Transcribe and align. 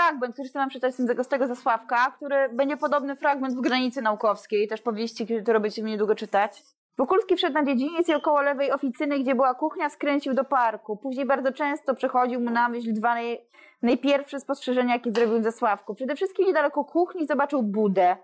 fragment, 0.00 0.34
który 0.34 0.48
chcę 0.48 0.58
wam 0.58 0.68
przeczytać 0.68 0.94
z 0.94 1.28
tego, 1.28 1.46
Zasławka, 1.46 2.10
który 2.16 2.48
będzie 2.48 2.76
podobny 2.76 3.16
fragment 3.16 3.54
w 3.54 3.60
granicy 3.60 4.02
naukowskiej, 4.02 4.68
też 4.68 4.80
powieści, 4.80 5.26
które 5.42 5.60
będziecie 5.60 5.82
niedługo 5.82 6.14
czytać. 6.14 6.62
Wokulski 6.98 7.36
wszedł 7.36 7.54
na 7.54 7.64
dziedziniec 7.64 8.08
i 8.08 8.14
około 8.14 8.42
lewej 8.42 8.72
oficyny, 8.72 9.18
gdzie 9.18 9.34
była 9.34 9.54
kuchnia, 9.54 9.90
skręcił 9.90 10.34
do 10.34 10.44
parku. 10.44 10.96
Później 10.96 11.26
bardzo 11.26 11.52
często 11.52 11.94
przychodził 11.94 12.40
mu 12.40 12.50
na 12.50 12.68
myśl 12.68 12.92
dwa 12.92 13.14
naj, 13.14 13.40
najpierwsze 13.82 14.40
spostrzeżenia, 14.40 14.94
jakie 14.94 15.12
zrobił 15.12 15.42
Zasławku. 15.42 15.94
Przede 15.94 16.16
wszystkim 16.16 16.46
niedaleko 16.46 16.84
kuchni 16.84 17.26
zobaczył 17.26 17.62
budę, 17.62 18.16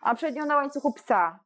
a 0.00 0.14
przed 0.14 0.34
nią 0.34 0.46
na 0.46 0.56
łańcuchu 0.56 0.92
psa, 0.92 1.38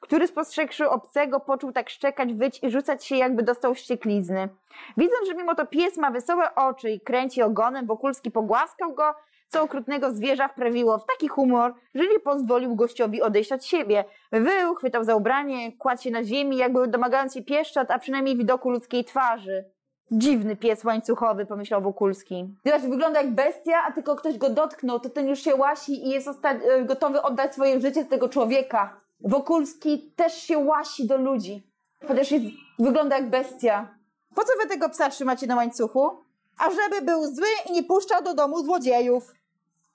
który 0.00 0.26
spostrzegłszy 0.26 0.90
obcego, 0.90 1.40
poczuł 1.40 1.72
tak 1.72 1.90
szczekać, 1.90 2.34
wyć 2.34 2.62
i 2.62 2.70
rzucać 2.70 3.04
się, 3.04 3.16
jakby 3.16 3.42
dostał 3.42 3.74
wścieklizny. 3.74 4.48
Widząc, 4.96 5.26
że 5.26 5.34
mimo 5.34 5.54
to 5.54 5.66
pies 5.66 5.96
ma 5.96 6.10
wesołe 6.10 6.54
oczy 6.54 6.90
i 6.90 7.00
kręci 7.00 7.42
ogonem, 7.42 7.86
Wokulski 7.86 8.30
pogłaskał 8.30 8.94
go, 8.94 9.14
co 9.48 9.62
okrutnego 9.62 10.12
zwierza 10.12 10.48
wprawiło 10.48 10.98
w 10.98 11.06
taki 11.06 11.28
humor, 11.28 11.74
że 11.94 12.02
nie 12.02 12.20
pozwolił 12.20 12.76
gościowi 12.76 13.22
odejść 13.22 13.52
od 13.52 13.64
siebie. 13.64 14.04
Wył, 14.32 14.74
chwytał 14.74 15.04
za 15.04 15.16
ubranie, 15.16 15.72
kładł 15.72 16.02
się 16.02 16.10
na 16.10 16.24
ziemi, 16.24 16.56
jakby 16.56 16.88
domagając 16.88 17.34
się 17.34 17.42
pieszczot, 17.42 17.90
a 17.90 17.98
przynajmniej 17.98 18.36
widoku 18.36 18.70
ludzkiej 18.70 19.04
twarzy. 19.04 19.64
Dziwny 20.10 20.56
pies 20.56 20.84
łańcuchowy, 20.84 21.46
pomyślał 21.46 21.82
Wokulski. 21.82 22.54
Zobacz, 22.64 22.82
wygląda 22.82 23.22
jak 23.22 23.34
bestia, 23.34 23.82
a 23.88 23.92
tylko 23.92 24.16
ktoś 24.16 24.38
go 24.38 24.50
dotknął, 24.50 25.00
to 25.00 25.10
ten 25.10 25.28
już 25.28 25.38
się 25.38 25.54
łasi 25.54 26.06
i 26.06 26.10
jest 26.10 26.28
e, 26.44 26.84
gotowy 26.84 27.22
oddać 27.22 27.52
swoje 27.54 27.80
życie 27.80 28.02
z 28.02 28.08
tego 28.08 28.28
człowieka. 28.28 29.00
Wokulski 29.20 30.12
też 30.16 30.42
się 30.42 30.58
łasi 30.58 31.06
do 31.06 31.16
ludzi, 31.16 31.62
chociaż 32.08 32.30
jest, 32.30 32.46
wygląda 32.78 33.16
jak 33.16 33.30
bestia. 33.30 33.94
Po 34.34 34.44
co 34.44 34.52
wy 34.62 34.68
tego 34.68 34.88
psa 34.88 35.10
trzymacie 35.10 35.46
na 35.46 35.56
łańcuchu? 35.56 36.10
A 36.58 36.70
żeby 36.70 37.02
był 37.02 37.34
zły 37.34 37.46
i 37.68 37.72
nie 37.72 37.82
puszczał 37.82 38.22
do 38.22 38.34
domu 38.34 38.64
złodziejów, 38.64 39.34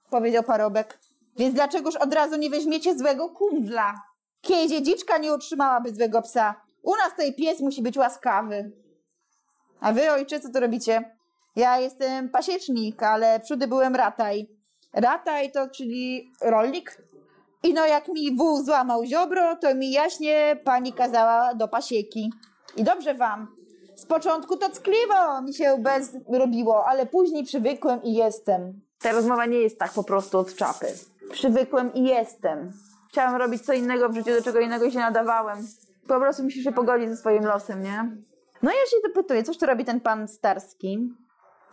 powiedział 0.10 0.44
parobek. 0.44 1.00
Więc 1.38 1.56
dlaczegoż 1.56 1.96
od 1.96 2.14
razu 2.14 2.38
nie 2.38 2.50
weźmiecie 2.50 2.98
złego 2.98 3.30
kundla? 3.30 4.02
Kieździedziczka 4.42 5.18
nie 5.18 5.34
utrzymałaby 5.34 5.96
złego 5.96 6.22
psa. 6.22 6.56
U 6.84 6.96
nas 6.96 7.16
tej 7.18 7.36
pies 7.36 7.60
musi 7.60 7.82
być 7.82 7.98
łaskawy. 7.98 8.72
A 9.80 9.94
wy, 9.94 10.12
ojcze, 10.12 10.40
co 10.40 10.50
tu 10.50 10.60
robicie? 10.60 11.16
Ja 11.56 11.80
jestem 11.80 12.30
pasiecznik, 12.30 13.04
ale 13.04 13.40
przódy 13.40 13.68
byłem 13.68 13.96
rataj. 13.96 14.48
Rataj 14.94 15.52
to 15.52 15.70
czyli 15.70 16.32
rolnik? 16.42 16.98
I 17.64 17.74
no 17.74 17.86
jak 17.86 18.08
mi 18.08 18.36
wół 18.38 18.64
złamał 18.64 19.06
ziobro, 19.06 19.56
to 19.56 19.76
mi 19.76 19.92
jaśnie 19.92 20.60
pani 20.64 20.94
kazała 20.94 21.54
do 21.56 21.68
pasieki. 21.68 22.34
I 22.76 22.84
dobrze 22.84 23.14
wam. 23.14 23.48
Z 23.96 24.06
początku 24.06 24.58
to 24.58 24.70
ckliwo 24.70 25.42
mi 25.42 25.54
się 25.54 25.78
bez 25.80 26.18
robiło, 26.30 26.86
ale 26.88 27.06
później 27.06 27.44
przywykłem 27.44 28.04
i 28.04 28.14
jestem. 28.14 28.82
Ta 29.02 29.12
rozmowa 29.12 29.46
nie 29.46 29.58
jest 29.58 29.80
tak 29.80 29.94
po 29.94 30.04
prostu 30.04 30.40
od 30.40 30.56
czapy. 30.56 30.88
Przywykłem 31.32 31.94
i 31.94 32.04
jestem. 32.04 32.74
Chciałem 33.10 33.36
robić 33.36 33.62
co 33.66 33.74
innego 33.74 34.10
w 34.10 34.16
życiu, 34.16 34.32
do 34.32 34.42
czego 34.42 34.60
innego 34.60 34.92
się 34.92 35.00
nadawałem. 35.00 35.68
Po 36.08 36.20
prostu 36.20 36.44
musisz 36.44 36.64
się 36.64 36.72
pogodzić 36.72 37.10
ze 37.10 37.18
swoim 37.18 37.44
losem, 37.44 37.84
nie? 37.84 38.12
No 38.62 38.72
i 38.72 38.74
ja 38.74 38.86
się 38.86 38.98
dopytuję, 39.08 39.44
cóż 39.44 39.58
tu 39.58 39.66
robi 39.66 39.86
ten 39.86 40.00
pan 40.00 40.28
Starski? 40.28 41.10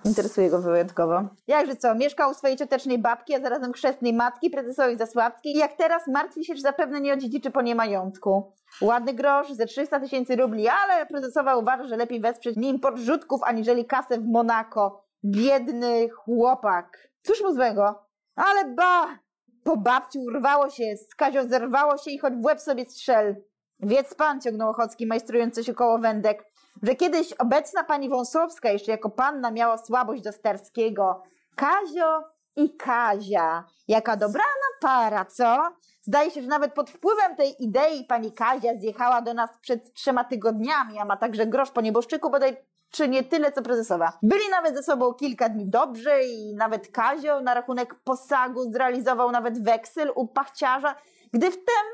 Interesuje 0.04 0.50
go 0.50 0.62
wyjątkowo. 0.62 1.22
Jakże 1.46 1.76
co, 1.76 1.94
mieszkał 1.94 2.30
u 2.30 2.34
swojej 2.34 2.56
ciotecznej 2.56 2.98
babki, 2.98 3.34
a 3.34 3.40
zarazem 3.40 3.72
chrzestnej 3.72 4.12
matki, 4.12 4.50
prezesowej 4.50 4.96
Zasławskiej 4.96 5.54
jak 5.54 5.76
teraz 5.76 6.02
martwi 6.06 6.44
się, 6.44 6.54
że 6.54 6.62
zapewne 6.62 7.00
nie 7.00 7.12
odziedziczy 7.12 7.50
po 7.50 7.62
nie 7.62 7.74
majątku. 7.74 8.52
Ładny 8.80 9.14
grosz 9.14 9.52
ze 9.52 9.66
300 9.66 10.00
tysięcy 10.00 10.36
rubli, 10.36 10.68
ale 10.68 11.06
prezesowa 11.06 11.56
uważa, 11.56 11.84
że 11.84 11.96
lepiej 11.96 12.20
wesprzeć 12.20 12.56
nim 12.56 12.74
import 12.74 12.98
rzutków, 12.98 13.40
aniżeli 13.44 13.84
kasę 13.84 14.18
w 14.18 14.26
Monako. 14.26 15.04
Biedny 15.24 16.08
chłopak. 16.08 17.08
Cóż 17.22 17.42
mu 17.42 17.54
złego? 17.54 18.04
Ale 18.36 18.64
ba! 18.64 19.18
Po 19.64 19.76
babci 19.76 20.18
urwało 20.18 20.70
się, 20.70 20.84
z 21.08 21.14
Kazią 21.14 21.48
zerwało 21.48 21.96
się 21.96 22.10
i 22.10 22.18
choć 22.18 22.34
w 22.34 22.44
łeb 22.44 22.60
sobie 22.60 22.84
strzel. 22.84 23.36
Wiedz 23.80 24.14
pan, 24.14 24.40
ciągnął 24.40 24.70
Ochocki, 24.70 25.06
majstrujący 25.06 25.64
się 25.64 25.74
koło 25.74 25.98
wędek, 25.98 26.47
że 26.82 26.94
kiedyś 26.94 27.32
obecna 27.32 27.84
pani 27.84 28.08
Wąsowska 28.08 28.70
jeszcze 28.70 28.92
jako 28.92 29.10
panna 29.10 29.50
miała 29.50 29.78
słabość 29.78 30.22
do 30.22 30.32
Starskiego. 30.32 31.22
Kazio 31.56 32.24
i 32.56 32.76
Kazia. 32.76 33.64
Jaka 33.88 34.16
dobrana 34.16 34.68
para, 34.80 35.24
co? 35.24 35.68
Zdaje 36.02 36.30
się, 36.30 36.42
że 36.42 36.48
nawet 36.48 36.74
pod 36.74 36.90
wpływem 36.90 37.36
tej 37.36 37.64
idei 37.64 38.04
pani 38.04 38.32
Kazia 38.32 38.74
zjechała 38.74 39.22
do 39.22 39.34
nas 39.34 39.50
przed 39.60 39.92
trzema 39.94 40.24
tygodniami, 40.24 40.98
a 40.98 41.04
ma 41.04 41.16
także 41.16 41.46
grosz 41.46 41.70
po 41.70 41.80
nieboszczyku, 41.80 42.30
bodaj 42.30 42.56
czy 42.90 43.08
nie 43.08 43.24
tyle, 43.24 43.52
co 43.52 43.62
prezesowa. 43.62 44.12
Byli 44.22 44.48
nawet 44.50 44.74
ze 44.74 44.82
sobą 44.82 45.14
kilka 45.14 45.48
dni 45.48 45.70
dobrze 45.70 46.24
i 46.24 46.54
nawet 46.54 46.88
Kazio 46.88 47.40
na 47.40 47.54
rachunek 47.54 47.94
posagu 47.94 48.72
zrealizował 48.72 49.30
nawet 49.30 49.62
weksel 49.64 50.12
u 50.14 50.26
pachciarza, 50.26 50.94
gdy 51.32 51.50
wtem 51.50 51.86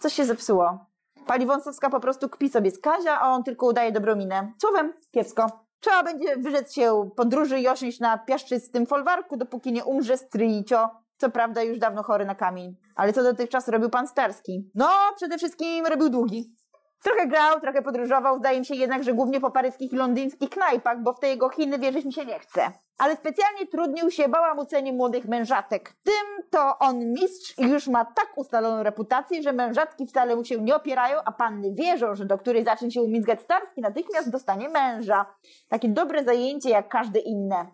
coś 0.00 0.12
się 0.12 0.24
zepsuło. 0.24 0.87
Pani 1.28 1.46
Wąsowska 1.46 1.90
po 1.90 2.00
prostu 2.00 2.28
kpi 2.28 2.48
sobie 2.48 2.70
z 2.70 2.78
Kazia, 2.78 3.20
a 3.20 3.28
on 3.28 3.42
tylko 3.42 3.66
udaje 3.66 3.92
dobrą 3.92 4.16
minę. 4.16 4.52
Słowem, 4.60 4.92
kiepsko. 5.10 5.64
Trzeba 5.80 6.02
będzie 6.02 6.36
wyrzec 6.36 6.72
się 6.74 7.10
podróży 7.16 7.60
i 7.60 7.68
osiąść 7.68 8.00
na 8.00 8.18
piaszczystym 8.18 8.86
folwarku, 8.86 9.36
dopóki 9.36 9.72
nie 9.72 9.84
umrze 9.84 10.16
stryjcio. 10.16 10.90
Co 11.16 11.30
prawda 11.30 11.62
już 11.62 11.78
dawno 11.78 12.02
chory 12.02 12.24
na 12.24 12.34
kamień. 12.34 12.76
Ale 12.96 13.12
co 13.12 13.22
dotychczas 13.22 13.68
robił 13.68 13.90
pan 13.90 14.08
Starski? 14.08 14.70
No, 14.74 14.88
przede 15.16 15.38
wszystkim 15.38 15.86
robił 15.86 16.08
długi. 16.08 16.57
Trochę 17.02 17.26
grał, 17.26 17.60
trochę 17.60 17.82
podróżował, 17.82 18.38
zdaje 18.38 18.58
mi 18.58 18.66
się 18.66 18.74
jednak, 18.74 19.04
że 19.04 19.14
głównie 19.14 19.40
po 19.40 19.50
paryskich 19.50 19.92
i 19.92 19.96
londyńskich 19.96 20.50
knajpach, 20.50 21.02
bo 21.02 21.12
w 21.12 21.20
te 21.20 21.28
jego 21.28 21.48
Chiny 21.48 21.78
wierzyć 21.78 22.04
mi 22.04 22.12
się 22.12 22.24
nie 22.24 22.38
chce. 22.38 22.72
Ale 22.98 23.16
specjalnie 23.16 23.66
trudnił 23.66 24.10
się 24.10 24.28
bałamucenie 24.28 24.92
młodych 24.92 25.24
mężatek. 25.24 25.92
Tym 26.02 26.44
to 26.50 26.78
on 26.78 26.98
mistrz 26.98 27.58
i 27.58 27.68
już 27.68 27.86
ma 27.86 28.04
tak 28.04 28.28
ustaloną 28.36 28.82
reputację, 28.82 29.42
że 29.42 29.52
mężatki 29.52 30.06
wcale 30.06 30.36
mu 30.36 30.44
się 30.44 30.60
nie 30.60 30.76
opierają, 30.76 31.18
a 31.24 31.32
panny 31.32 31.74
wierzą, 31.74 32.14
że 32.14 32.24
do 32.24 32.38
której 32.38 32.64
zacznie 32.64 32.90
się 32.90 33.02
umizgać 33.02 33.40
Starski, 33.40 33.80
natychmiast 33.80 34.30
dostanie 34.30 34.68
męża. 34.68 35.26
Takie 35.68 35.88
dobre 35.88 36.24
zajęcie 36.24 36.70
jak 36.70 36.88
każde 36.88 37.18
inne. 37.18 37.66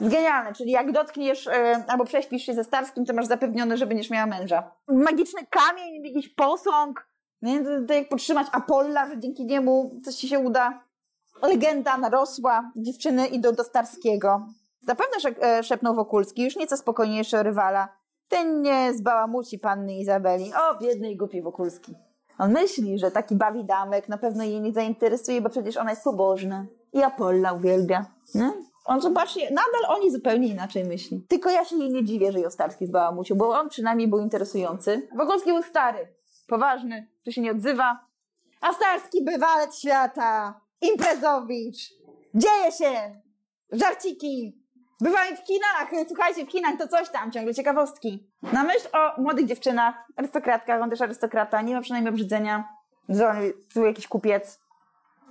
Genialne, 0.00 0.52
czyli 0.52 0.70
jak 0.70 0.92
dotkniesz 0.92 1.46
yy, 1.46 1.52
albo 1.88 2.04
prześpisz 2.04 2.42
się 2.42 2.54
ze 2.54 2.64
Starskim, 2.64 3.04
to 3.04 3.14
masz 3.14 3.26
zapewnione, 3.26 3.76
że 3.76 3.86
będziesz 3.86 4.10
miała 4.10 4.26
męża. 4.26 4.70
Magiczny 4.88 5.46
kamień, 5.50 6.04
jakiś 6.04 6.28
posąg, 6.28 7.07
nie? 7.42 7.64
To, 7.64 7.70
to 7.88 7.94
jak 7.94 8.08
podtrzymać 8.08 8.46
Apolla, 8.52 9.08
że 9.08 9.20
dzięki 9.20 9.44
niemu 9.46 10.00
coś 10.04 10.14
ci 10.14 10.28
się 10.28 10.38
uda. 10.38 10.82
Legenda 11.42 11.98
narosła, 11.98 12.72
dziewczyny 12.76 13.26
idą 13.26 13.52
do 13.52 13.64
Starskiego. 13.64 14.46
Zapewne 14.80 15.16
e, 15.42 15.62
szepnął 15.62 15.94
Wokulski, 15.94 16.44
już 16.44 16.56
nieco 16.56 16.76
spokojniejszy 16.76 17.42
rywala. 17.42 17.88
Ten 18.28 18.62
nie 18.62 18.94
zbałamuci 18.94 19.58
panny 19.58 19.98
Izabeli. 19.98 20.52
O, 20.54 20.78
biedny 20.78 21.10
i 21.10 21.16
głupi 21.16 21.42
Wokulski. 21.42 21.94
On 22.38 22.52
myśli, 22.52 22.98
że 22.98 23.10
taki 23.10 23.34
bawi 23.34 23.64
damek 23.64 24.08
na 24.08 24.18
pewno 24.18 24.44
jej 24.44 24.60
nie 24.60 24.72
zainteresuje, 24.72 25.40
bo 25.40 25.50
przecież 25.50 25.76
ona 25.76 25.90
jest 25.90 26.04
pobożna. 26.04 26.66
I 26.92 27.02
Apolla 27.02 27.52
uwielbia. 27.52 28.06
Nie? 28.34 28.52
On 28.84 29.00
zobaczcie, 29.00 29.40
nadal 29.50 29.96
oni 29.96 30.10
zupełnie 30.10 30.48
inaczej 30.48 30.84
myśli. 30.84 31.26
Tylko 31.28 31.50
ja 31.50 31.64
się 31.64 31.76
jej 31.76 31.90
nie 31.90 32.04
dziwię, 32.04 32.32
że 32.32 32.40
ją 32.40 32.50
Starski 32.50 32.86
zbałamucił, 32.86 33.36
bo 33.36 33.48
on 33.48 33.68
przynajmniej 33.68 34.08
był 34.08 34.18
interesujący. 34.18 35.08
Wokulski 35.16 35.52
był 35.52 35.62
stary, 35.62 36.08
poważny, 36.48 37.06
że 37.26 37.32
się 37.32 37.40
nie 37.40 37.50
odzywa. 37.50 37.98
A 38.60 38.72
Starski 38.72 39.24
bywalec 39.24 39.78
świata, 39.78 40.60
imprezowicz, 40.80 41.78
dzieje 42.34 42.72
się, 42.72 43.20
żarciki, 43.72 44.62
bywają 45.00 45.36
w 45.36 45.44
kinach, 45.44 45.90
słuchajcie, 46.08 46.46
w 46.46 46.48
kinach 46.48 46.78
to 46.78 46.88
coś 46.88 47.10
tam, 47.10 47.32
ciągle 47.32 47.54
ciekawostki. 47.54 48.26
Na 48.52 48.64
myśl 48.64 48.88
o 48.92 49.20
młodych 49.20 49.46
dziewczynach, 49.46 49.94
arystokratkach, 50.16 50.82
on 50.82 50.90
też 50.90 51.00
arystokrata, 51.00 51.62
nie 51.62 51.74
ma 51.74 51.80
przynajmniej 51.80 52.12
obrzydzenia, 52.12 52.68
tu 53.74 53.84
jakiś 53.84 54.08
kupiec. 54.08 54.60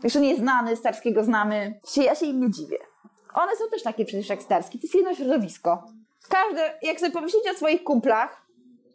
Jeszcze 0.04 0.20
nie 0.20 0.36
znany, 0.36 0.76
Starskiego 0.76 1.24
znamy. 1.24 1.80
Ja 1.98 2.16
się 2.16 2.26
im 2.26 2.42
nie 2.42 2.52
dziwię. 2.52 2.78
One 3.34 3.56
są 3.56 3.70
też 3.72 3.84
takie 3.84 4.06
przecież 4.06 4.30
jak 4.30 4.42
Starski, 4.42 4.80
to 4.80 4.84
jest 4.84 4.96
jedno 4.96 5.16
środowisko. 5.16 5.84
Każde, 6.30 6.74
jak 6.82 7.00
sobie 7.00 7.12
pomyślicie 7.12 7.52
o 7.52 7.54
swoich 7.54 7.84
kumplach, 7.84 8.47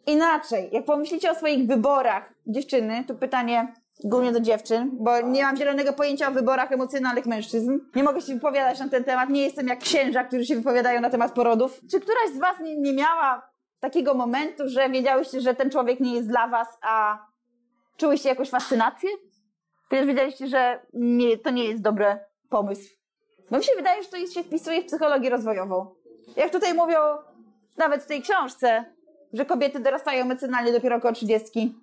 Inaczej, 0.07 0.69
jak 0.71 0.85
pomyślicie 0.85 1.31
o 1.31 1.35
swoich 1.35 1.67
wyborach 1.67 2.33
dziewczyny, 2.47 3.03
to 3.07 3.15
pytanie 3.15 3.73
głównie 4.03 4.31
do 4.31 4.39
dziewczyn, 4.39 4.89
bo 4.93 5.21
nie 5.21 5.43
mam 5.43 5.57
zielonego 5.57 5.93
pojęcia 5.93 6.27
o 6.27 6.31
wyborach 6.31 6.71
emocjonalnych 6.71 7.25
mężczyzn. 7.25 7.79
Nie 7.95 8.03
mogę 8.03 8.21
się 8.21 8.33
wypowiadać 8.33 8.79
na 8.79 8.89
ten 8.89 9.03
temat, 9.03 9.29
nie 9.29 9.41
jestem 9.41 9.67
jak 9.67 9.79
księża, 9.79 10.23
którzy 10.23 10.45
się 10.45 10.55
wypowiadają 10.55 11.01
na 11.01 11.09
temat 11.09 11.31
porodów. 11.31 11.81
Czy 11.91 11.99
któraś 11.99 12.29
z 12.35 12.39
was 12.39 12.59
nie, 12.59 12.77
nie 12.77 12.93
miała 12.93 13.49
takiego 13.79 14.13
momentu, 14.13 14.63
że 14.67 14.89
wiedziałyście, 14.89 15.41
że 15.41 15.55
ten 15.55 15.69
człowiek 15.69 15.99
nie 15.99 16.15
jest 16.15 16.27
dla 16.27 16.47
was, 16.47 16.67
a 16.81 17.25
czułyście 17.97 18.29
jakąś 18.29 18.49
fascynację? 18.49 19.09
Przecież 19.89 20.07
wiedzieliście, 20.07 20.47
że 20.47 20.79
nie, 20.93 21.37
to 21.37 21.49
nie 21.49 21.65
jest 21.65 21.81
dobry 21.81 22.17
pomysł. 22.49 22.89
Bo 23.51 23.57
mi 23.57 23.63
się 23.63 23.75
wydaje, 23.75 24.03
że 24.03 24.09
to 24.09 24.17
się 24.17 24.43
wpisuje 24.43 24.81
w 24.81 24.85
psychologię 24.85 25.29
rozwojową. 25.29 25.95
Jak 26.35 26.51
tutaj 26.51 26.73
mówią, 26.73 26.99
nawet 27.77 28.03
w 28.03 28.07
tej 28.07 28.21
książce, 28.21 28.85
że 29.33 29.45
kobiety 29.45 29.79
dorastają 29.79 30.21
emocjonalnie 30.21 30.71
dopiero 30.71 30.95
około 30.95 31.13
trzydziestki. 31.13 31.75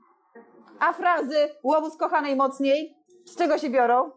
A 0.80 0.92
frazy 0.92 1.48
łobuz 1.62 1.96
kochanej 1.96 2.36
mocniej, 2.36 2.96
z 3.24 3.36
czego 3.36 3.58
się 3.58 3.70
biorą? 3.70 4.10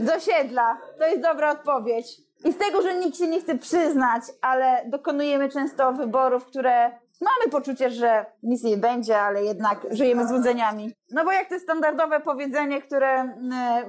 Z 0.00 0.10
osiedla. 0.10 0.78
To 0.98 1.06
jest 1.06 1.22
dobra 1.22 1.50
odpowiedź. 1.50 2.06
I 2.44 2.52
z 2.52 2.58
tego, 2.58 2.82
że 2.82 2.94
nikt 2.94 3.18
się 3.18 3.28
nie 3.28 3.40
chce 3.40 3.58
przyznać, 3.58 4.22
ale 4.40 4.82
dokonujemy 4.86 5.48
często 5.48 5.92
wyborów, 5.92 6.46
które 6.46 6.90
mamy 7.22 7.50
poczucie, 7.50 7.90
że 7.90 8.26
nic 8.42 8.64
nie 8.64 8.76
będzie, 8.76 9.20
ale 9.20 9.44
jednak 9.44 9.86
żyjemy 9.90 10.28
złudzeniami. 10.28 10.92
No 11.10 11.24
bo 11.24 11.32
jak 11.32 11.48
to 11.48 11.58
standardowe 11.58 12.20
powiedzenie, 12.20 12.82
które 12.82 13.08
e, 13.08 13.28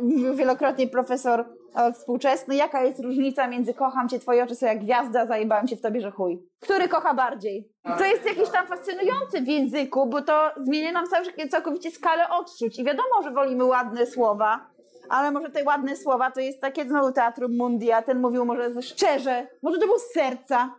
mówił 0.02 0.36
wielokrotnie 0.36 0.88
profesor 0.88 1.46
współczesny, 1.94 2.56
jaka 2.56 2.84
jest 2.84 3.00
różnica 3.00 3.48
między 3.48 3.74
kocham 3.74 4.10
cię, 4.10 4.20
twoje 4.20 4.44
oczy 4.44 4.56
są 4.56 4.66
jak 4.66 4.80
gwiazda, 4.80 5.26
zajebałem 5.26 5.68
się 5.68 5.76
w 5.76 5.82
tobie, 5.82 6.02
że 6.02 6.12
chuj. 6.12 6.48
Który 6.60 6.88
kocha 6.88 7.14
bardziej? 7.14 7.70
To 7.98 8.06
jest 8.06 8.26
jakieś 8.26 8.50
tam 8.50 8.68
fascynujące 8.68 9.42
w 9.42 9.48
języku, 9.48 10.10
bo 10.10 10.22
to 10.22 10.52
zmienia 10.58 10.92
nam 10.92 11.06
całkowicie 11.52 11.92
skalę 11.92 12.30
odczuć. 12.30 12.80
I 12.80 12.84
wiadomo, 12.84 13.24
że 13.24 13.32
wolimy 13.32 13.66
ładne 13.66 14.06
słowa, 14.06 14.70
ale 15.10 15.32
może 15.32 15.50
te 15.50 15.64
ładne 15.64 15.96
słowa 15.96 16.32
to 16.32 16.40
jest 16.40 16.62
takie 16.62 16.86
znowu 16.86 17.12
Teatrum 17.12 17.58
Mundi, 17.58 17.92
a 17.92 18.02
ten 18.02 18.22
mówił 18.22 18.46
może 18.46 18.82
szczerze, 18.82 19.48
może 19.64 19.80
to 19.80 19.86
było 19.86 20.00
z 20.00 20.14
serca. 20.14 20.76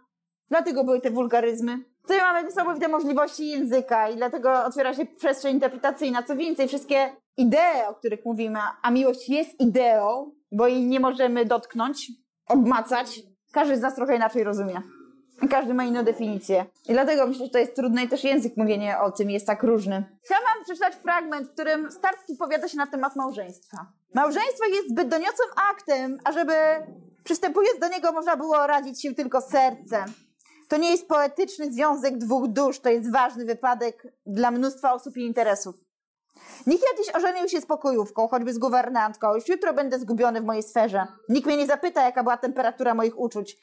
Dlatego 0.51 0.85
były 0.85 1.01
te 1.01 1.11
wulgaryzmy. 1.11 1.94
Tutaj 2.05 2.21
mamy 2.21 2.45
niesamowite 2.45 2.89
możliwości 2.89 3.49
języka 3.49 4.09
i 4.09 4.17
dlatego 4.17 4.65
otwiera 4.65 4.95
się 4.95 5.07
przestrzeń 5.07 5.55
interpretacyjna. 5.55 6.23
Co 6.23 6.37
więcej, 6.37 6.69
wszystkie 6.69 7.17
idee, 7.37 7.89
o 7.89 7.95
których 7.95 8.25
mówimy, 8.25 8.59
a 8.83 8.91
miłość 8.91 9.29
jest 9.29 9.61
ideą, 9.61 10.33
bo 10.53 10.67
jej 10.67 10.87
nie 10.87 11.01
możemy 11.01 11.45
dotknąć, 11.45 12.11
obmacać, 12.49 13.21
każdy 13.53 13.77
z 13.77 13.81
nas 13.81 13.95
trochę 13.95 14.17
inaczej 14.17 14.45
rozumie. 14.45 14.83
Każdy 15.51 15.75
ma 15.75 15.85
inną 15.85 16.03
definicję. 16.03 16.67
I 16.89 16.93
dlatego 16.93 17.27
myślę, 17.27 17.45
że 17.45 17.51
to 17.51 17.59
jest 17.59 17.77
trudne 17.77 18.05
i 18.05 18.09
też 18.09 18.25
język 18.25 18.57
mówienia 18.57 19.03
o 19.03 19.11
tym 19.11 19.31
jest 19.31 19.47
tak 19.47 19.63
różny. 19.63 20.05
Chciałam 20.25 20.65
przeczytać 20.65 20.95
fragment, 20.95 21.49
w 21.49 21.53
którym 21.53 21.91
Starski 21.91 22.37
powiada 22.39 22.69
się 22.69 22.77
na 22.77 22.87
temat 22.87 23.17
małżeństwa. 23.17 23.87
Małżeństwo 24.15 24.65
jest 24.65 24.89
zbyt 24.91 25.09
doniosłym 25.09 25.49
aktem, 25.71 26.19
ażeby 26.25 26.55
przystępując 27.25 27.81
do 27.81 27.89
niego 27.89 28.13
można 28.13 28.37
było 28.37 28.67
radzić 28.67 29.03
się 29.03 29.15
tylko 29.15 29.41
sercem. 29.41 30.05
To 30.69 30.77
nie 30.77 30.91
jest 30.91 31.09
poetyczny 31.09 31.73
związek 31.73 32.19
dwóch 32.19 32.49
dusz, 32.49 32.81
to 32.81 32.89
jest 32.89 33.13
ważny 33.13 33.45
wypadek 33.45 34.07
dla 34.27 34.51
mnóstwa 34.51 34.93
osób 34.93 35.17
i 35.17 35.27
interesów. 35.27 35.75
Nikt 36.67 36.85
kiedyś 36.91 37.15
ożenił 37.15 37.49
się 37.49 37.61
z 37.61 37.67
pokojówką, 37.67 38.29
choćby 38.29 38.53
z 38.53 38.59
guwernantką. 38.59 39.35
Już 39.35 39.49
jutro 39.49 39.75
będę 39.75 39.99
zgubiony 39.99 40.41
w 40.41 40.45
mojej 40.45 40.63
sferze. 40.63 41.07
Nikt 41.29 41.47
mnie 41.47 41.57
nie 41.57 41.67
zapyta, 41.67 42.03
jaka 42.03 42.23
była 42.23 42.37
temperatura 42.37 42.95
moich 42.95 43.19
uczuć, 43.19 43.59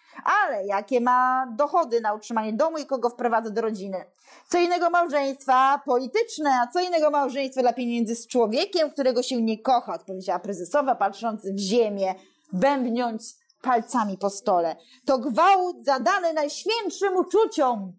ale 0.45 0.65
jakie 0.65 1.01
ma 1.01 1.47
dochody 1.57 2.01
na 2.01 2.13
utrzymanie 2.13 2.53
domu 2.53 2.77
i 2.77 2.85
kogo 2.85 3.09
wprowadza 3.09 3.49
do 3.49 3.61
rodziny. 3.61 4.05
Co 4.49 4.57
innego 4.57 4.89
małżeństwa 4.89 5.81
polityczne, 5.85 6.49
a 6.49 6.67
co 6.67 6.79
innego 6.79 7.09
małżeństwa 7.09 7.61
dla 7.61 7.73
pieniędzy 7.73 8.15
z 8.15 8.27
człowiekiem, 8.27 8.91
którego 8.91 9.23
się 9.23 9.41
nie 9.41 9.59
kocha, 9.59 9.93
odpowiedziała 9.93 10.39
prezesowa, 10.39 10.95
patrząc 10.95 11.45
w 11.45 11.57
ziemię, 11.57 12.15
bębniąc 12.53 13.40
palcami 13.61 14.17
po 14.17 14.29
stole. 14.29 14.75
To 15.05 15.19
gwałt 15.19 15.85
zadany 15.85 16.33
najświętszym 16.33 17.15
uczuciom. 17.15 17.93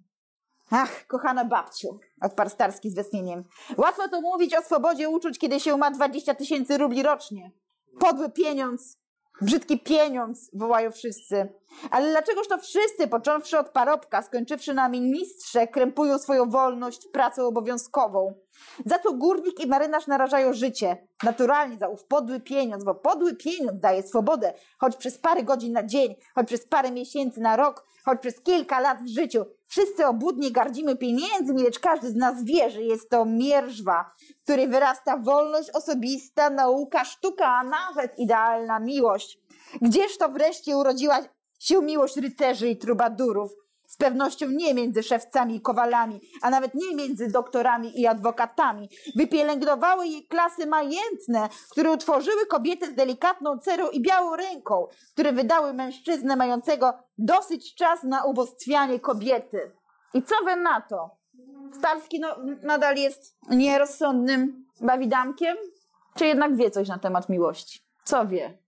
Ach, 0.70 1.06
kochana 1.06 1.44
babciu, 1.44 1.98
odparł 2.20 2.50
Starski 2.50 2.90
z 2.90 2.94
westchnieniem. 2.94 3.44
Łatwo 3.76 4.08
to 4.08 4.20
mówić 4.20 4.54
o 4.54 4.62
swobodzie 4.62 5.08
uczuć, 5.08 5.38
kiedy 5.38 5.60
się 5.60 5.76
ma 5.76 5.90
20 5.90 6.34
tysięcy 6.34 6.78
rubli 6.78 7.02
rocznie. 7.02 7.50
Podły 7.98 8.30
pieniądz, 8.30 8.98
brzydki 9.42 9.80
pieniądz, 9.80 10.50
wołają 10.54 10.90
wszyscy. 10.90 11.48
Ale 11.90 12.10
dlaczegoż 12.10 12.48
to 12.48 12.58
wszyscy, 12.58 13.08
począwszy 13.08 13.58
od 13.58 13.68
parobka, 13.68 14.22
skończywszy 14.22 14.74
na 14.74 14.88
ministrze, 14.88 15.66
krępują 15.66 16.18
swoją 16.18 16.50
wolność 16.50 17.08
pracą 17.12 17.46
obowiązkową? 17.46 18.34
Za 18.86 18.98
to 18.98 19.12
górnik 19.12 19.60
i 19.60 19.66
marynarz 19.66 20.06
narażają 20.06 20.52
życie. 20.52 20.96
Naturalnie 21.22 21.78
za 21.78 21.88
ów 21.88 22.04
podły 22.04 22.40
pieniądz, 22.40 22.84
bo 22.84 22.94
podły 22.94 23.36
pieniądz 23.36 23.80
daje 23.80 24.02
swobodę, 24.02 24.52
choć 24.78 24.96
przez 24.96 25.18
parę 25.18 25.42
godzin 25.42 25.72
na 25.72 25.86
dzień, 25.86 26.14
choć 26.34 26.46
przez 26.46 26.66
parę 26.66 26.90
miesięcy 26.90 27.40
na 27.40 27.56
rok, 27.56 27.86
choć 28.04 28.20
przez 28.20 28.40
kilka 28.40 28.80
lat 28.80 29.02
w 29.02 29.08
życiu. 29.08 29.44
Wszyscy 29.72 30.06
obudnie 30.06 30.50
gardzimy 30.50 30.96
pieniędzmi, 30.96 31.62
lecz 31.62 31.78
każdy 31.78 32.10
z 32.10 32.14
nas 32.14 32.44
wie, 32.44 32.70
że 32.70 32.82
jest 32.82 33.10
to 33.10 33.24
mierzwa, 33.24 34.10
z 34.38 34.42
której 34.42 34.68
wyrasta 34.68 35.16
wolność 35.16 35.70
osobista, 35.70 36.50
nauka, 36.50 37.04
sztuka, 37.04 37.46
a 37.46 37.64
nawet 37.64 38.18
idealna 38.18 38.80
miłość. 38.80 39.38
Gdzież 39.82 40.18
to 40.18 40.28
wreszcie 40.28 40.76
urodziła 40.76 41.18
się 41.58 41.82
miłość 41.82 42.16
rycerzy 42.16 42.68
i 42.68 42.76
trubadurów? 42.76 43.52
Z 43.92 43.96
pewnością 43.96 44.46
nie 44.48 44.74
między 44.74 45.02
szewcami 45.02 45.56
i 45.56 45.60
kowalami, 45.60 46.20
a 46.42 46.50
nawet 46.50 46.74
nie 46.74 46.94
między 46.94 47.28
doktorami 47.28 48.00
i 48.00 48.06
adwokatami. 48.06 48.88
Wypielęgnowały 49.16 50.06
jej 50.06 50.26
klasy 50.26 50.66
majętne, 50.66 51.48
które 51.70 51.90
utworzyły 51.90 52.46
kobietę 52.46 52.86
z 52.86 52.94
delikatną 52.94 53.58
cerą 53.58 53.90
i 53.90 54.02
białą 54.02 54.36
ręką, 54.36 54.86
które 55.12 55.32
wydały 55.32 55.72
mężczyznę 55.72 56.36
mającego 56.36 56.94
dosyć 57.18 57.74
czas 57.74 58.02
na 58.02 58.24
ubóstwianie 58.24 59.00
kobiety. 59.00 59.72
I 60.14 60.22
co 60.22 60.34
wy 60.44 60.56
na 60.56 60.80
to? 60.80 61.10
Starski 61.78 62.20
no, 62.20 62.36
nadal 62.62 62.96
jest 62.96 63.36
nierozsądnym 63.50 64.64
bawidamkiem? 64.80 65.56
Czy 66.14 66.26
jednak 66.26 66.56
wie 66.56 66.70
coś 66.70 66.88
na 66.88 66.98
temat 66.98 67.28
miłości? 67.28 67.80
Co 68.04 68.26
wie? 68.26 68.61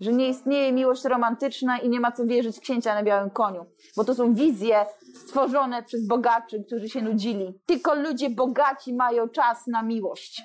Że 0.00 0.12
nie 0.12 0.28
istnieje 0.28 0.72
miłość 0.72 1.04
romantyczna 1.04 1.78
i 1.78 1.88
nie 1.88 2.00
ma 2.00 2.12
co 2.12 2.26
wierzyć 2.26 2.60
księcia 2.60 2.94
na 2.94 3.02
białym 3.02 3.30
koniu, 3.30 3.66
bo 3.96 4.04
to 4.04 4.14
są 4.14 4.34
wizje 4.34 4.86
stworzone 5.26 5.82
przez 5.82 6.06
bogaczy, 6.06 6.64
którzy 6.66 6.88
się 6.88 7.02
nudzili. 7.02 7.60
Tylko 7.66 7.94
ludzie 7.94 8.30
bogaci 8.30 8.94
mają 8.94 9.28
czas 9.28 9.66
na 9.66 9.82
miłość 9.82 10.42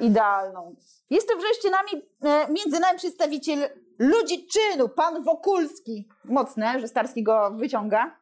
idealną. 0.00 0.74
Jest 1.10 1.28
to 1.28 1.38
wreszcie 1.38 1.70
nami, 1.70 1.88
e, 2.22 2.52
między 2.52 2.80
nami 2.80 2.98
przedstawiciel 2.98 3.68
ludzi 3.98 4.46
czynu, 4.46 4.88
pan 4.88 5.24
Wokulski. 5.24 6.08
Mocne, 6.24 6.80
że 6.80 6.88
Starski 6.88 7.22
go 7.22 7.50
wyciąga. 7.50 8.16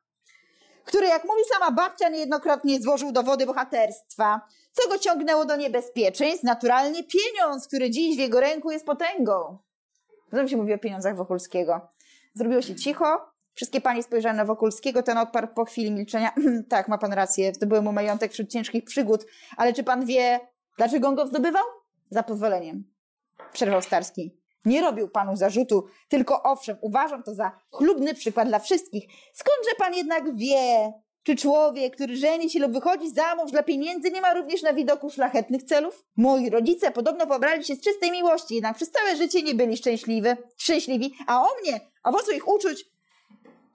Który, 0.84 1.06
jak 1.06 1.24
mówi 1.24 1.42
sama 1.52 1.70
babcia, 1.70 2.08
niejednokrotnie 2.08 2.80
złożył 2.80 3.12
dowody 3.12 3.46
bohaterstwa, 3.46 4.40
co 4.72 4.88
go 4.88 4.98
ciągnęło 4.98 5.44
do 5.44 5.56
niebezpieczeństw. 5.56 6.44
Naturalnie 6.44 7.04
pieniądz, 7.04 7.66
który 7.66 7.90
dziś 7.90 8.16
w 8.16 8.18
jego 8.18 8.40
ręku 8.40 8.70
jest 8.70 8.86
potęgą. 8.86 9.58
Znowu 10.30 10.48
się 10.48 10.56
mówi 10.56 10.74
o 10.74 10.78
pieniądzach 10.78 11.16
Wokulskiego. 11.16 11.88
Zrobiło 12.34 12.62
się 12.62 12.74
cicho. 12.74 13.20
Wszystkie 13.54 13.80
panie 13.80 14.02
spojrzały 14.02 14.36
na 14.36 14.44
Wokulskiego, 14.44 15.02
ten 15.02 15.18
odparł 15.18 15.48
po 15.54 15.64
chwili 15.64 15.90
milczenia. 15.90 16.32
tak, 16.68 16.88
ma 16.88 16.98
pan 16.98 17.12
rację, 17.12 17.52
to 17.52 17.82
mu 17.82 17.92
majątek 17.92 18.32
wśród 18.32 18.50
ciężkich 18.50 18.84
przygód, 18.84 19.26
ale 19.56 19.72
czy 19.72 19.84
pan 19.84 20.06
wie, 20.06 20.40
dlaczego 20.76 21.08
on 21.08 21.14
go 21.14 21.26
zdobywał? 21.26 21.64
Za 22.10 22.22
pozwoleniem. 22.22 22.84
Przerwał 23.52 23.82
Starski. 23.82 24.38
Nie 24.64 24.80
robił 24.80 25.08
panu 25.08 25.36
zarzutu, 25.36 25.86
tylko 26.08 26.42
owszem, 26.42 26.76
uważam 26.80 27.22
to 27.22 27.34
za 27.34 27.52
chlubny 27.72 28.14
przykład 28.14 28.48
dla 28.48 28.58
wszystkich. 28.58 29.04
Skądże 29.32 29.70
pan 29.78 29.94
jednak 29.94 30.36
wie, 30.36 30.92
czy 31.22 31.36
człowiek, 31.36 31.94
który 31.94 32.16
żeni 32.16 32.50
się 32.50 32.58
lub 32.58 32.72
wychodzi 32.72 33.10
za 33.10 33.34
mąż 33.34 33.50
dla 33.50 33.62
pieniędzy, 33.62 34.10
nie 34.10 34.20
ma 34.20 34.34
również 34.34 34.62
na 34.62 34.72
widoku 34.72 35.10
szlachetnych 35.10 35.62
celów? 35.62 36.04
Moi 36.16 36.50
rodzice 36.50 36.90
podobno 36.90 37.26
pobrali 37.26 37.64
się 37.64 37.74
z 37.74 37.80
czystej 37.80 38.10
miłości, 38.10 38.54
jednak 38.54 38.76
przez 38.76 38.90
całe 38.90 39.16
życie 39.16 39.42
nie 39.42 39.54
byli 39.54 39.76
szczęśliwi, 39.76 40.28
szczęśliwi, 40.56 41.14
a 41.26 41.42
o 41.42 41.48
mnie, 41.62 41.80
owocu 42.04 42.32
ich 42.32 42.48
uczuć, 42.48 42.84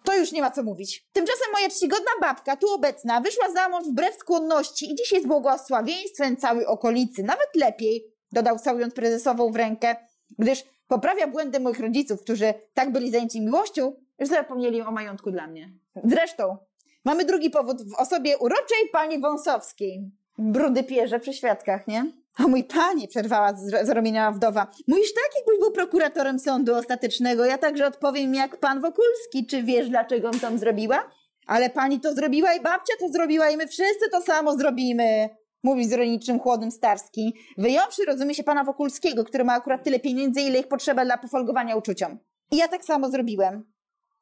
to 0.03 0.17
już 0.17 0.31
nie 0.31 0.41
ma 0.41 0.51
co 0.51 0.63
mówić. 0.63 1.07
Tymczasem 1.13 1.51
moja 1.53 1.69
czcigodna 1.69 2.11
babka, 2.21 2.57
tu 2.57 2.73
obecna, 2.73 3.21
wyszła 3.21 3.49
za 3.51 3.69
mąż 3.69 3.85
wbrew 3.85 4.15
skłonności 4.15 4.91
i 4.91 4.95
dziś 4.95 5.11
jest 5.11 5.27
błogosławieństwem 5.27 6.37
całej 6.37 6.65
okolicy. 6.65 7.23
Nawet 7.23 7.49
lepiej, 7.55 8.13
dodał 8.31 8.59
całując 8.59 8.93
prezesową 8.93 9.51
w 9.51 9.55
rękę, 9.55 9.95
gdyż 10.39 10.63
poprawia 10.87 11.27
błędy 11.27 11.59
moich 11.59 11.79
rodziców, 11.79 12.21
którzy 12.21 12.53
tak 12.73 12.91
byli 12.91 13.11
zajęci 13.11 13.41
miłością, 13.41 13.95
że 14.19 14.25
zapomnieli 14.25 14.81
o 14.81 14.91
majątku 14.91 15.31
dla 15.31 15.47
mnie. 15.47 15.73
Zresztą, 16.03 16.57
Mamy 17.05 17.25
drugi 17.25 17.49
powód 17.49 17.89
w 17.89 17.95
osobie 17.95 18.37
uroczej 18.37 18.89
pani 18.91 19.19
Wąsowskiej. 19.19 20.11
Brudy 20.37 20.83
pierze 20.83 21.19
przy 21.19 21.33
świadkach, 21.33 21.87
nie? 21.87 22.05
A 22.37 22.47
mój 22.47 22.63
panie, 22.63 23.07
przerwała 23.07 23.53
zrozumiała 23.83 24.31
wdowa, 24.31 24.67
mówisz 24.87 25.13
tak, 25.13 25.29
jakbyś 25.35 25.59
był 25.59 25.71
prokuratorem 25.71 26.39
sądu 26.39 26.75
ostatecznego. 26.75 27.45
Ja 27.45 27.57
także 27.57 27.87
odpowiem 27.87 28.35
jak 28.35 28.57
pan 28.57 28.81
Wokulski. 28.81 29.45
Czy 29.49 29.63
wiesz, 29.63 29.89
dlaczego 29.89 30.29
on 30.29 30.39
tam 30.39 30.57
zrobiła? 30.57 31.09
Ale 31.47 31.69
pani 31.69 31.99
to 31.99 32.13
zrobiła 32.13 32.53
i 32.53 32.61
babcia 32.61 32.93
to 32.99 33.09
zrobiła 33.09 33.49
i 33.49 33.57
my 33.57 33.67
wszyscy 33.67 34.09
to 34.11 34.21
samo 34.21 34.57
zrobimy. 34.57 35.29
Mówi 35.63 35.85
z 35.87 35.91
ironicznym 35.91 36.39
chłodnym 36.39 36.71
Starski. 36.71 37.35
Wyjąwszy, 37.57 38.05
rozumie 38.05 38.35
się 38.35 38.43
pana 38.43 38.63
Wokulskiego, 38.63 39.23
który 39.23 39.43
ma 39.43 39.53
akurat 39.53 39.83
tyle 39.83 39.99
pieniędzy, 39.99 40.41
ile 40.41 40.59
ich 40.59 40.67
potrzeba 40.67 41.05
dla 41.05 41.17
pofolgowania 41.17 41.75
uczuciom. 41.75 42.17
I 42.51 42.57
ja 42.57 42.67
tak 42.67 42.85
samo 42.85 43.09
zrobiłem. 43.09 43.72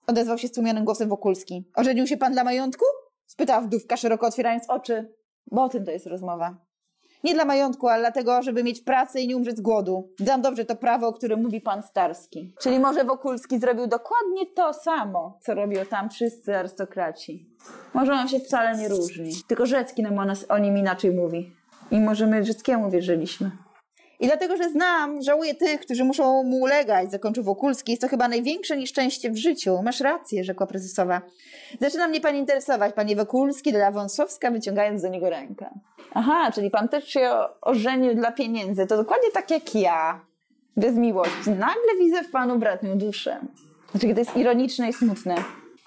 Odezwał 0.07 0.37
się 0.37 0.47
stłumionym 0.47 0.85
głosem 0.85 1.09
Wokulski. 1.09 1.63
Ożenił 1.75 2.07
się 2.07 2.17
pan 2.17 2.33
dla 2.33 2.43
majątku? 2.43 2.85
Spytała 3.25 3.61
wdówka, 3.61 3.97
szeroko 3.97 4.27
otwierając 4.27 4.69
oczy. 4.69 5.13
Bo 5.51 5.63
o 5.63 5.69
tym 5.69 5.85
to 5.85 5.91
jest 5.91 6.07
rozmowa. 6.07 6.57
Nie 7.23 7.33
dla 7.33 7.45
majątku, 7.45 7.87
ale 7.87 8.01
dlatego, 8.01 8.41
żeby 8.41 8.63
mieć 8.63 8.81
pracę 8.81 9.21
i 9.21 9.27
nie 9.27 9.37
umrzeć 9.37 9.57
z 9.57 9.61
głodu. 9.61 10.09
Znam 10.19 10.41
dobrze 10.41 10.65
to 10.65 10.75
prawo, 10.75 11.07
o 11.07 11.13
którym 11.13 11.41
mówi 11.41 11.61
pan 11.61 11.83
Starski. 11.83 12.53
Czyli 12.59 12.79
może 12.79 13.03
Wokulski 13.03 13.59
zrobił 13.59 13.87
dokładnie 13.87 14.45
to 14.55 14.73
samo, 14.73 15.39
co 15.41 15.53
robią 15.53 15.85
tam 15.85 16.09
wszyscy 16.09 16.57
arystokraci. 16.57 17.49
Może 17.93 18.13
on 18.13 18.27
się 18.27 18.39
wcale 18.39 18.77
nie 18.77 18.89
różni. 18.89 19.31
Tylko 19.47 19.65
Rzecki 19.65 20.03
nam 20.03 20.19
o, 20.19 20.25
nas, 20.25 20.45
o 20.49 20.57
nim 20.57 20.77
inaczej 20.77 21.11
mówi. 21.11 21.51
I 21.91 21.99
może 21.99 22.27
my 22.27 22.43
Rzeckiemu 22.43 22.89
wierzyliśmy. 22.89 23.51
I 24.21 24.27
dlatego, 24.27 24.57
że 24.57 24.69
znam, 24.69 25.21
żałuję 25.21 25.55
tych, 25.55 25.81
którzy 25.81 26.03
muszą 26.03 26.43
mu 26.43 26.57
ulegać, 26.57 27.11
zakończył 27.11 27.43
Wokulski. 27.43 27.91
Jest 27.91 28.01
to 28.01 28.07
chyba 28.07 28.27
największe 28.27 28.77
nieszczęście 28.77 29.31
w 29.31 29.37
życiu. 29.37 29.81
Masz 29.83 29.99
rację, 29.99 30.43
rzekła 30.43 30.67
prezesowa. 30.67 31.21
Zaczyna 31.79 32.07
mnie 32.07 32.21
pan 32.21 32.35
interesować, 32.35 32.93
panie 32.93 33.15
Wokulski, 33.15 33.73
dodała 33.73 33.91
Wąsowska, 33.91 34.51
wyciągając 34.51 35.01
do 35.01 35.07
niego 35.07 35.29
rękę. 35.29 35.69
Aha, 36.13 36.51
czyli 36.55 36.69
pan 36.69 36.89
też 36.89 37.07
się 37.07 37.31
ożenił 37.61 38.15
dla 38.15 38.31
pieniędzy. 38.31 38.87
To 38.87 38.97
dokładnie 38.97 39.31
tak 39.33 39.51
jak 39.51 39.75
ja. 39.75 40.19
Bez 40.77 40.95
miłości. 40.95 41.49
Nagle 41.49 41.97
widzę 41.99 42.23
w 42.23 42.31
panu 42.31 42.59
bratnią 42.59 42.97
duszę. 42.97 43.39
Znaczy, 43.91 44.13
to 44.13 44.19
jest 44.19 44.37
ironiczne 44.37 44.89
i 44.89 44.93
smutne. 44.93 45.35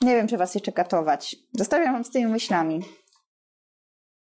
Nie 0.00 0.17
wiem, 0.17 0.29
czy 0.29 0.37
was 0.37 0.55
jeszcze 0.55 0.73
katować. 0.73 1.37
Zostawiam 1.53 1.93
wam 1.93 2.05
z 2.05 2.11
tymi 2.11 2.26
myślami. 2.26 2.81